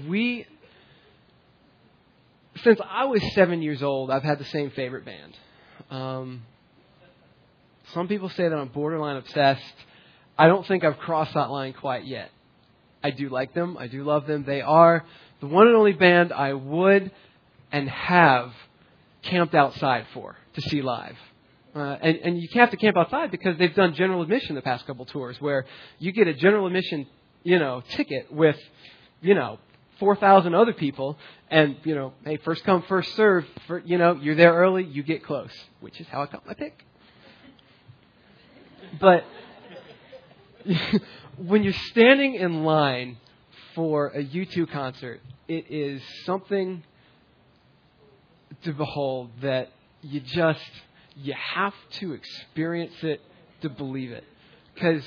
[0.09, 0.47] We,
[2.62, 5.37] since I was seven years old, I've had the same favorite band.
[5.90, 6.42] Um,
[7.92, 9.75] some people say that I'm borderline obsessed.
[10.38, 12.31] I don't think I've crossed that line quite yet.
[13.05, 13.77] I do like them.
[13.79, 14.45] I do love them.
[14.45, 15.05] They are
[15.40, 17.11] the one and only band I would
[17.71, 18.53] and have
[19.23, 21.16] camped outside for to see live.
[21.75, 24.87] Uh, and, and you have to camp outside because they've done general admission the past
[24.87, 25.64] couple tours where
[25.99, 27.07] you get a general admission,
[27.42, 28.57] you know, ticket with,
[29.20, 29.59] you know,
[29.98, 31.18] 4,000 other people
[31.50, 35.02] and, you know, hey, first come, first serve, for, you know, you're there early, you
[35.02, 36.85] get close, which is how I got my pick.
[39.00, 39.24] But
[41.37, 43.18] when you're standing in line
[43.74, 46.83] for a U2 concert, it is something
[48.64, 49.70] to behold that
[50.02, 50.61] you just
[51.16, 53.20] you have to experience it
[53.61, 54.24] to believe it.
[54.74, 55.05] Because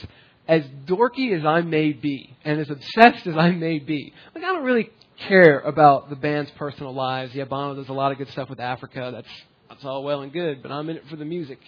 [0.47, 4.47] as dorky as I may be, and as obsessed as I may be, like I
[4.47, 4.91] don't really
[5.27, 7.34] care about the band's personal lives.
[7.34, 9.12] Yeah, Bono does a lot of good stuff with Africa.
[9.13, 9.27] That's
[9.69, 11.60] that's all well and good, but I'm in it for the music.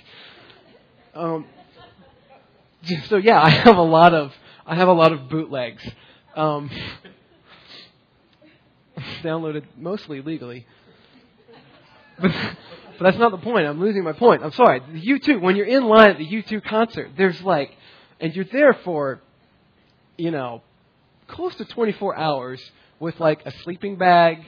[1.15, 1.45] Um,
[3.07, 4.33] so yeah, I have a lot of
[4.65, 5.83] I have a lot of bootlegs,
[6.35, 6.69] um,
[9.23, 10.67] downloaded mostly legally.
[12.19, 12.31] But
[12.97, 13.67] but that's not the point.
[13.67, 14.43] I'm losing my point.
[14.43, 14.79] I'm sorry.
[14.79, 17.71] The U2, when you're in line at the U2 concert, there's like,
[18.19, 19.21] and you're there for,
[20.17, 20.61] you know,
[21.27, 22.61] close to 24 hours
[22.99, 24.39] with like a sleeping bag,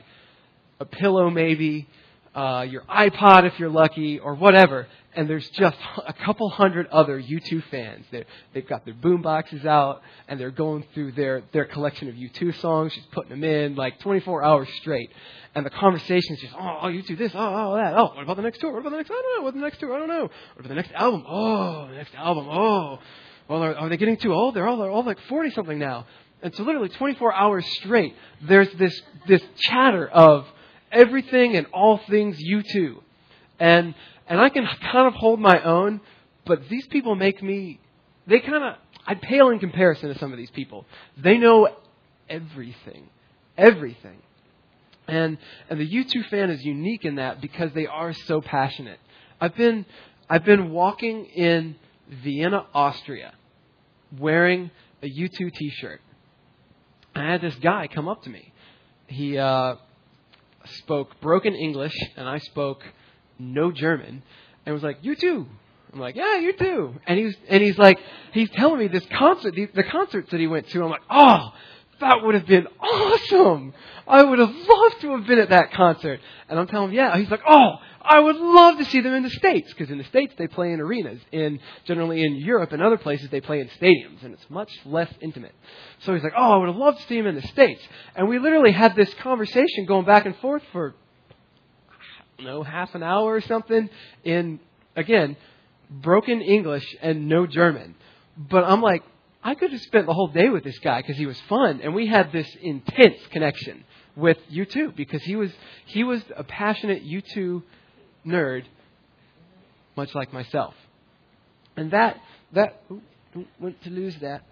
[0.79, 1.87] a pillow maybe,
[2.33, 4.87] uh, your iPod if you're lucky, or whatever.
[5.15, 5.77] And there's just
[6.07, 8.05] a couple hundred other U2 fans.
[8.11, 12.15] They're, they've got their boom boxes out, and they're going through their, their collection of
[12.15, 12.93] U2 songs.
[12.93, 15.09] She's putting them in like 24 hours straight
[15.55, 18.23] and the conversation is just, oh, oh, you do this, oh, oh, that, oh, what
[18.23, 18.71] about the next tour?
[18.71, 19.11] What about the next?
[19.11, 19.43] I don't know.
[19.43, 19.93] What about the next tour?
[19.93, 20.21] I don't know.
[20.21, 21.25] What about the next album?
[21.27, 22.47] Oh, the next album.
[22.49, 22.99] Oh,
[23.49, 24.55] well, are, are they getting too old?
[24.55, 26.05] They're all they're all like forty something now.
[26.41, 30.47] And so, literally, 24 hours straight, there's this this chatter of
[30.89, 32.95] everything and all things U2,
[33.59, 33.93] and
[34.27, 35.99] and I can kind of hold my own,
[36.45, 37.81] but these people make me.
[38.25, 40.85] They kind of I pale in comparison to some of these people.
[41.17, 41.67] They know
[42.29, 43.09] everything,
[43.57, 44.21] everything.
[45.07, 48.99] And, and the U2 fan is unique in that because they are so passionate.
[49.41, 49.85] I've been,
[50.29, 51.75] I've been walking in
[52.09, 53.33] Vienna, Austria,
[54.17, 56.01] wearing a U2 t shirt.
[57.15, 58.51] I had this guy come up to me.
[59.07, 59.75] He uh,
[60.83, 62.83] spoke broken English, and I spoke
[63.37, 64.23] no German,
[64.65, 65.47] and was like, U2.
[65.93, 66.95] I'm like, yeah, you too.
[67.07, 67.97] And he's and he's like,
[68.31, 70.83] he's telling me this concert, the, the concerts that he went to.
[70.83, 71.51] I'm like, oh,
[71.99, 73.73] that would have been awesome.
[74.07, 76.19] I would have loved to have been at that concert.
[76.47, 77.17] And I'm telling him, yeah.
[77.17, 79.71] He's like, oh, I would love to see them in the States.
[79.73, 81.21] Because in the States, they play in arenas.
[81.31, 84.23] In, generally in Europe and other places, they play in stadiums.
[84.23, 85.53] And it's much less intimate.
[85.99, 87.81] So he's like, oh, I would have loved to see them in the States.
[88.15, 90.95] And we literally had this conversation going back and forth for,
[91.89, 93.89] I don't know, half an hour or something
[94.23, 94.59] in,
[94.95, 95.35] again,
[95.89, 97.95] broken English and no German.
[98.37, 99.03] But I'm like,
[99.43, 101.95] I could have spent the whole day with this guy because he was fun, and
[101.95, 103.85] we had this intense connection
[104.15, 105.51] with U2 because he was
[105.85, 107.63] he was a passionate U2
[108.29, 108.63] nerd,
[109.95, 110.73] much like myself,
[111.75, 112.17] and that
[112.53, 113.01] that ooh,
[113.59, 114.43] want to lose that.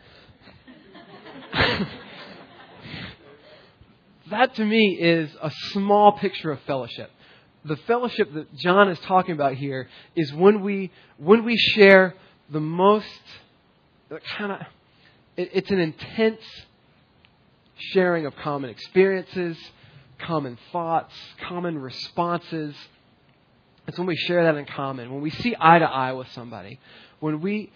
[4.29, 7.11] that to me is a small picture of fellowship.
[7.65, 12.15] The fellowship that John is talking about here is when we when we share
[12.49, 13.07] the most
[14.37, 14.59] kind of
[15.35, 16.41] it, it's an intense
[17.75, 19.57] sharing of common experiences,
[20.19, 21.13] common thoughts,
[21.47, 22.75] common responses.
[23.87, 26.79] It's when we share that in common, when we see eye to eye with somebody,
[27.19, 27.71] when we,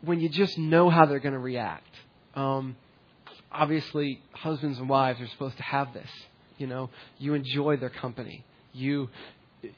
[0.00, 1.94] when you just know how they're going to react.
[2.34, 2.76] Um,
[3.50, 6.10] obviously, husbands and wives are supposed to have this.
[6.58, 8.44] You know, you enjoy their company.
[8.72, 9.08] You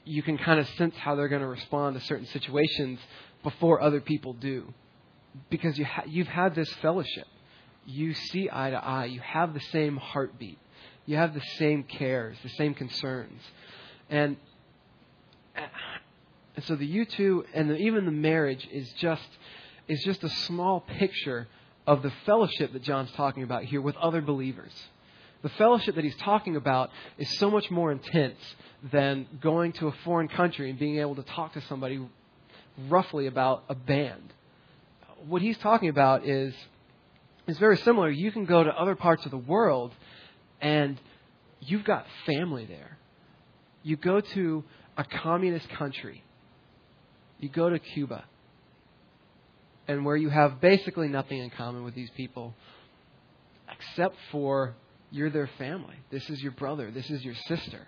[0.03, 2.99] you can kind of sense how they're going to respond to certain situations
[3.43, 4.73] before other people do,
[5.51, 7.27] because you ha- you've had this fellowship.
[7.85, 9.05] You see eye to eye.
[9.05, 10.57] You have the same heartbeat.
[11.05, 13.39] You have the same cares, the same concerns,
[14.09, 14.37] and
[15.55, 19.27] and so the U2 and the, even the marriage is just
[19.87, 21.47] is just a small picture
[21.85, 24.71] of the fellowship that John's talking about here with other believers.
[25.43, 26.89] The fellowship that he's talking about
[27.19, 28.39] is so much more intense
[28.91, 31.99] than going to a foreign country and being able to talk to somebody
[32.89, 34.33] roughly about a band.
[35.27, 36.53] What he's talking about is
[37.47, 38.09] is very similar.
[38.09, 39.91] You can go to other parts of the world
[40.61, 40.99] and
[41.59, 42.97] you've got family there.
[43.83, 44.63] You go to
[44.97, 46.23] a communist country.
[47.39, 48.25] You go to Cuba
[49.87, 52.53] and where you have basically nothing in common with these people
[53.69, 54.75] except for
[55.11, 55.95] you're their family.
[56.11, 56.91] This is your brother.
[56.91, 57.87] This is your sister.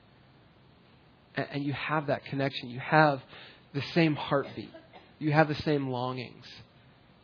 [1.36, 2.70] And, and you have that connection.
[2.70, 3.22] You have
[3.74, 4.72] the same heartbeat.
[5.20, 6.46] You have the same longings.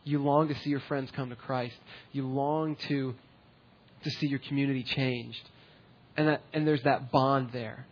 [0.04, 1.76] You long to see your friends come to Christ.
[2.12, 3.14] You long to
[4.02, 5.48] to see your community changed.
[6.16, 7.86] And that and there's that bond there.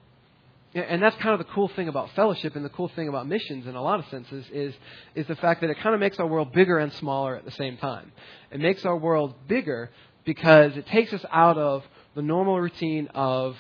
[0.74, 3.66] And that's kind of the cool thing about fellowship and the cool thing about missions
[3.66, 4.74] in a lot of senses is,
[5.14, 7.50] is the fact that it kind of makes our world bigger and smaller at the
[7.50, 8.10] same time.
[8.50, 9.90] It makes our world bigger
[10.24, 13.56] because it takes us out of the normal routine of,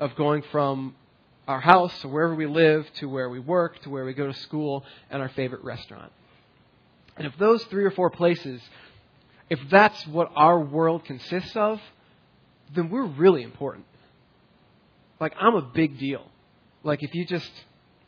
[0.00, 0.96] of going from
[1.46, 4.34] our house or wherever we live to where we work to where we go to
[4.34, 6.12] school and our favorite restaurant.
[7.16, 8.60] And if those three or four places,
[9.48, 11.80] if that's what our world consists of,
[12.74, 13.86] then we're really important.
[15.20, 16.26] Like, I'm a big deal.
[16.82, 17.50] Like, if you just,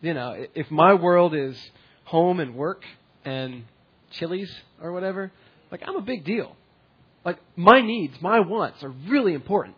[0.01, 1.57] you know, if my world is
[2.05, 2.85] home and work
[3.25, 3.65] and
[4.13, 5.33] Chili's or whatever,
[5.71, 6.57] like, I'm a big deal.
[7.25, 9.77] Like, my needs, my wants are really important.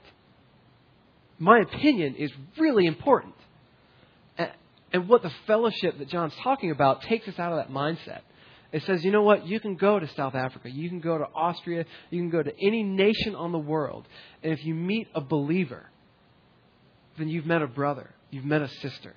[1.39, 3.35] My opinion is really important.
[4.93, 8.21] And what the fellowship that John's talking about takes us out of that mindset.
[8.73, 9.47] It says, you know what?
[9.47, 10.71] You can go to South Africa.
[10.71, 11.85] You can go to Austria.
[12.11, 14.07] You can go to any nation on the world.
[14.43, 15.91] And if you meet a believer,
[17.19, 18.11] then you've met a brother.
[18.33, 19.15] You've met a sister.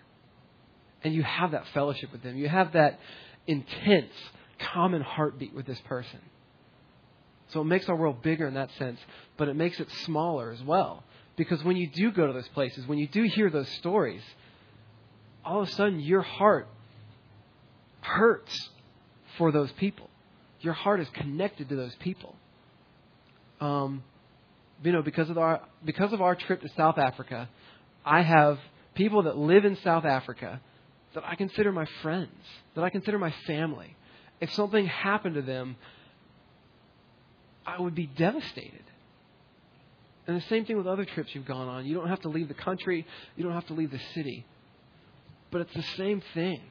[1.03, 2.37] And you have that fellowship with them.
[2.37, 2.99] You have that
[3.47, 4.11] intense,
[4.59, 6.19] common heartbeat with this person.
[7.47, 8.99] So it makes our world bigger in that sense,
[9.37, 11.03] but it makes it smaller as well.
[11.37, 14.21] Because when you do go to those places, when you do hear those stories,
[15.43, 16.67] all of a sudden your heart
[18.01, 18.69] hurts
[19.37, 20.09] for those people.
[20.59, 22.35] Your heart is connected to those people.
[23.61, 24.03] Um,
[24.83, 27.47] you know, because of our because of our trip to South Africa,
[28.03, 28.59] I have
[28.95, 30.59] people that live in South Africa
[31.13, 32.31] that I consider my friends,
[32.75, 33.95] that I consider my family.
[34.41, 35.77] If something happened to them,
[37.65, 38.83] I would be devastated.
[40.27, 41.85] And the same thing with other trips you've gone on.
[41.85, 43.05] You don't have to leave the country,
[43.35, 44.45] you don't have to leave the city.
[45.51, 46.61] But it's the same thing.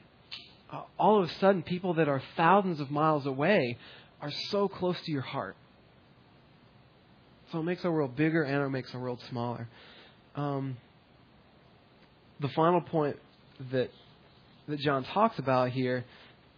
[0.70, 3.78] Uh, all of a sudden, people that are thousands of miles away
[4.20, 5.56] are so close to your heart.
[7.52, 9.68] So it makes our world bigger and it makes our world smaller.
[10.34, 10.76] Um,
[12.40, 13.16] the final point
[13.72, 13.90] that
[14.66, 16.04] that John talks about here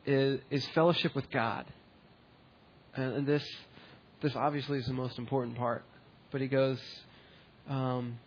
[0.04, 1.66] is, is fellowship with God.
[2.94, 3.44] And, and this
[4.22, 5.84] this obviously is the most important part.
[6.30, 6.78] But he goes,
[7.68, 8.18] um,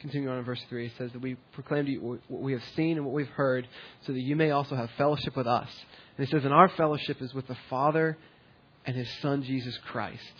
[0.00, 2.62] continuing on in verse 3, he says that we proclaim to you what we have
[2.74, 3.66] seen and what we've heard,
[4.06, 5.68] so that you may also have fellowship with us.
[6.16, 8.18] And he says, and our fellowship is with the Father
[8.84, 10.34] and his Son, Jesus Christ.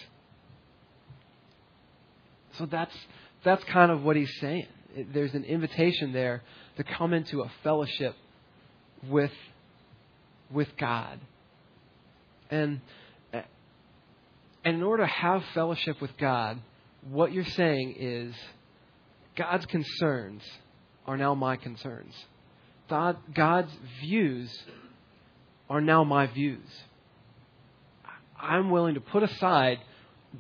[2.58, 2.94] So that's,
[3.44, 4.66] that's kind of what he's saying.
[5.12, 6.42] There's an invitation there
[6.76, 8.14] to come into a fellowship
[9.08, 9.32] with,
[10.50, 11.20] with God.
[12.50, 12.80] And
[14.64, 16.58] and in order to have fellowship with God,
[17.10, 18.34] what you're saying is
[19.36, 20.42] God's concerns
[21.06, 22.14] are now my concerns.
[22.88, 24.50] God, God's views
[25.68, 26.66] are now my views.
[28.40, 29.78] I'm willing to put aside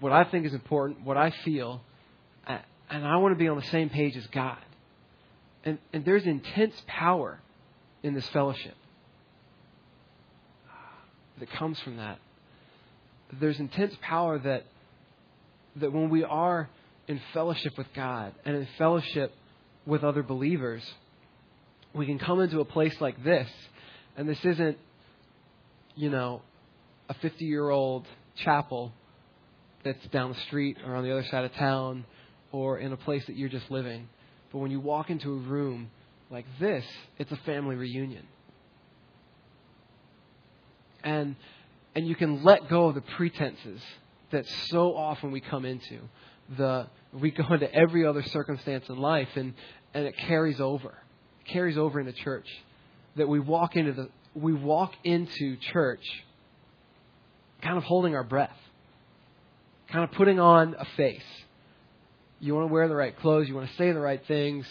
[0.00, 1.82] what I think is important, what I feel,
[2.90, 4.58] and I want to be on the same page as God.
[5.64, 7.40] And, and there's intense power
[8.02, 8.74] in this fellowship
[11.38, 12.18] that comes from that
[13.40, 14.64] there's intense power that
[15.76, 16.68] that when we are
[17.08, 19.32] in fellowship with God and in fellowship
[19.86, 20.82] with other believers,
[21.92, 23.48] we can come into a place like this,
[24.16, 24.78] and this isn't,
[25.96, 26.42] you know,
[27.08, 28.06] a 50 year old
[28.36, 28.92] chapel
[29.82, 32.04] that's down the street or on the other side of town
[32.54, 34.08] or in a place that you're just living.
[34.52, 35.90] But when you walk into a room
[36.30, 36.84] like this,
[37.18, 38.24] it's a family reunion.
[41.02, 41.34] And
[41.96, 43.80] and you can let go of the pretenses
[44.30, 45.98] that so often we come into.
[46.56, 49.54] The we go into every other circumstance in life and,
[49.92, 50.90] and it carries over.
[51.44, 52.46] It carries over into church.
[53.16, 56.04] That we walk into the we walk into church
[57.62, 58.56] kind of holding our breath.
[59.90, 61.43] Kind of putting on a face.
[62.40, 64.66] You want to wear the right clothes, you want to say the right things.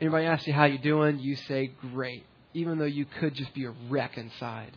[0.00, 3.64] Anybody asks you how you doing, you say great, even though you could just be
[3.64, 4.72] a wreck inside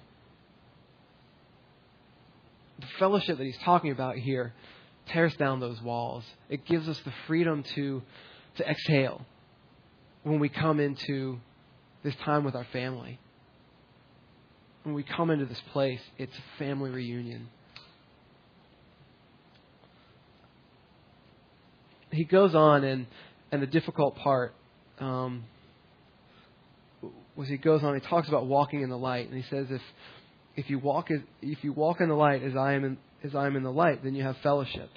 [2.80, 4.54] the fellowship that he's talking about here
[5.08, 6.24] tears down those walls.
[6.50, 8.02] It gives us the freedom to,
[8.58, 9.26] to exhale
[10.24, 11.40] when we come into
[12.04, 13.20] this time with our family.
[14.84, 17.50] When we come into this place, it's a family reunion.
[22.12, 23.08] He goes on, and,
[23.52, 24.54] and the difficult part
[25.00, 25.44] um,
[27.36, 29.82] was he goes on, he talks about walking in the light, and he says, if,
[30.56, 31.10] if you walk
[31.42, 33.72] if you walk in the light as I am in, as I am in the
[33.72, 34.90] light, then you have fellowship.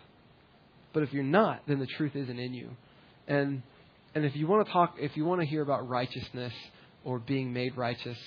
[0.93, 2.71] But if you're not, then the truth isn't in you.
[3.29, 3.63] And
[4.15, 6.53] and if you want to talk, if you want to hear about righteousness
[7.05, 8.19] or being made righteous,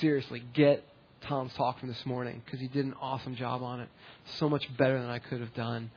[0.00, 0.84] seriously, get
[1.26, 3.88] Tom's talk from this morning because he did an awesome job on it.
[4.38, 5.90] So much better than I could have done.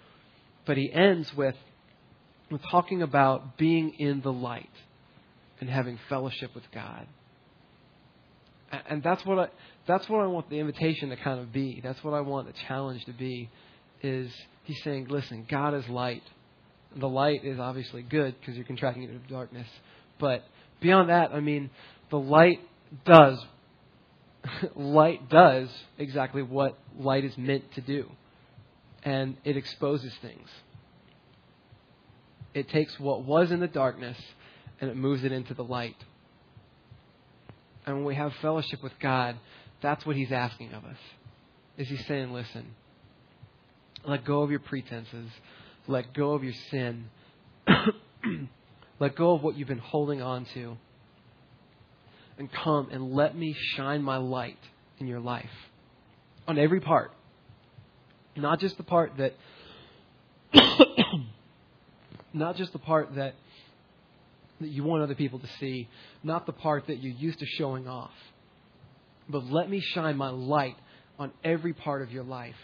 [0.66, 1.56] But he ends with
[2.52, 4.70] with talking about being in the light
[5.60, 7.08] and having fellowship with God.
[8.90, 9.48] And that's what I
[9.88, 11.82] that's what I want the invitation to kind of be.
[11.84, 13.50] That's what I want the challenge to be.
[14.04, 14.32] Is
[14.64, 16.24] he's saying, listen, God is light.
[16.96, 19.68] The light is obviously good because you're contracting it into darkness.
[20.20, 20.44] But
[20.82, 21.70] beyond that, I mean,
[22.10, 22.60] the light
[23.06, 23.38] does
[24.76, 28.10] light does exactly what light is meant to do.
[29.04, 30.48] And it exposes things.
[32.54, 34.18] It takes what was in the darkness
[34.80, 35.96] and it moves it into the light.
[37.86, 39.38] And when we have fellowship with God,
[39.82, 40.98] that's what He's asking of us.
[41.78, 42.76] Is he saying, listen,
[44.06, 45.32] let go of your pretenses,
[45.88, 47.06] let go of your sin,
[49.00, 50.78] let go of what you've been holding on to,
[52.38, 54.60] and come and let me shine my light
[55.00, 55.50] in your life
[56.48, 57.12] on every part.
[58.36, 59.36] Not just the part that
[62.34, 63.36] not just the part that
[64.60, 65.90] that you want other people to see,
[66.24, 68.12] not the part that you're used to showing off.
[69.28, 70.78] But let me shine my light
[71.18, 72.56] on every part of your life.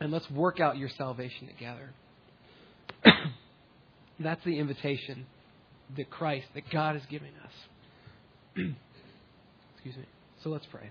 [0.00, 1.90] And let's work out your salvation together.
[4.20, 5.26] That's the invitation
[5.96, 7.52] that Christ, that God is giving us.
[9.74, 10.04] Excuse me.
[10.42, 10.90] So let's pray.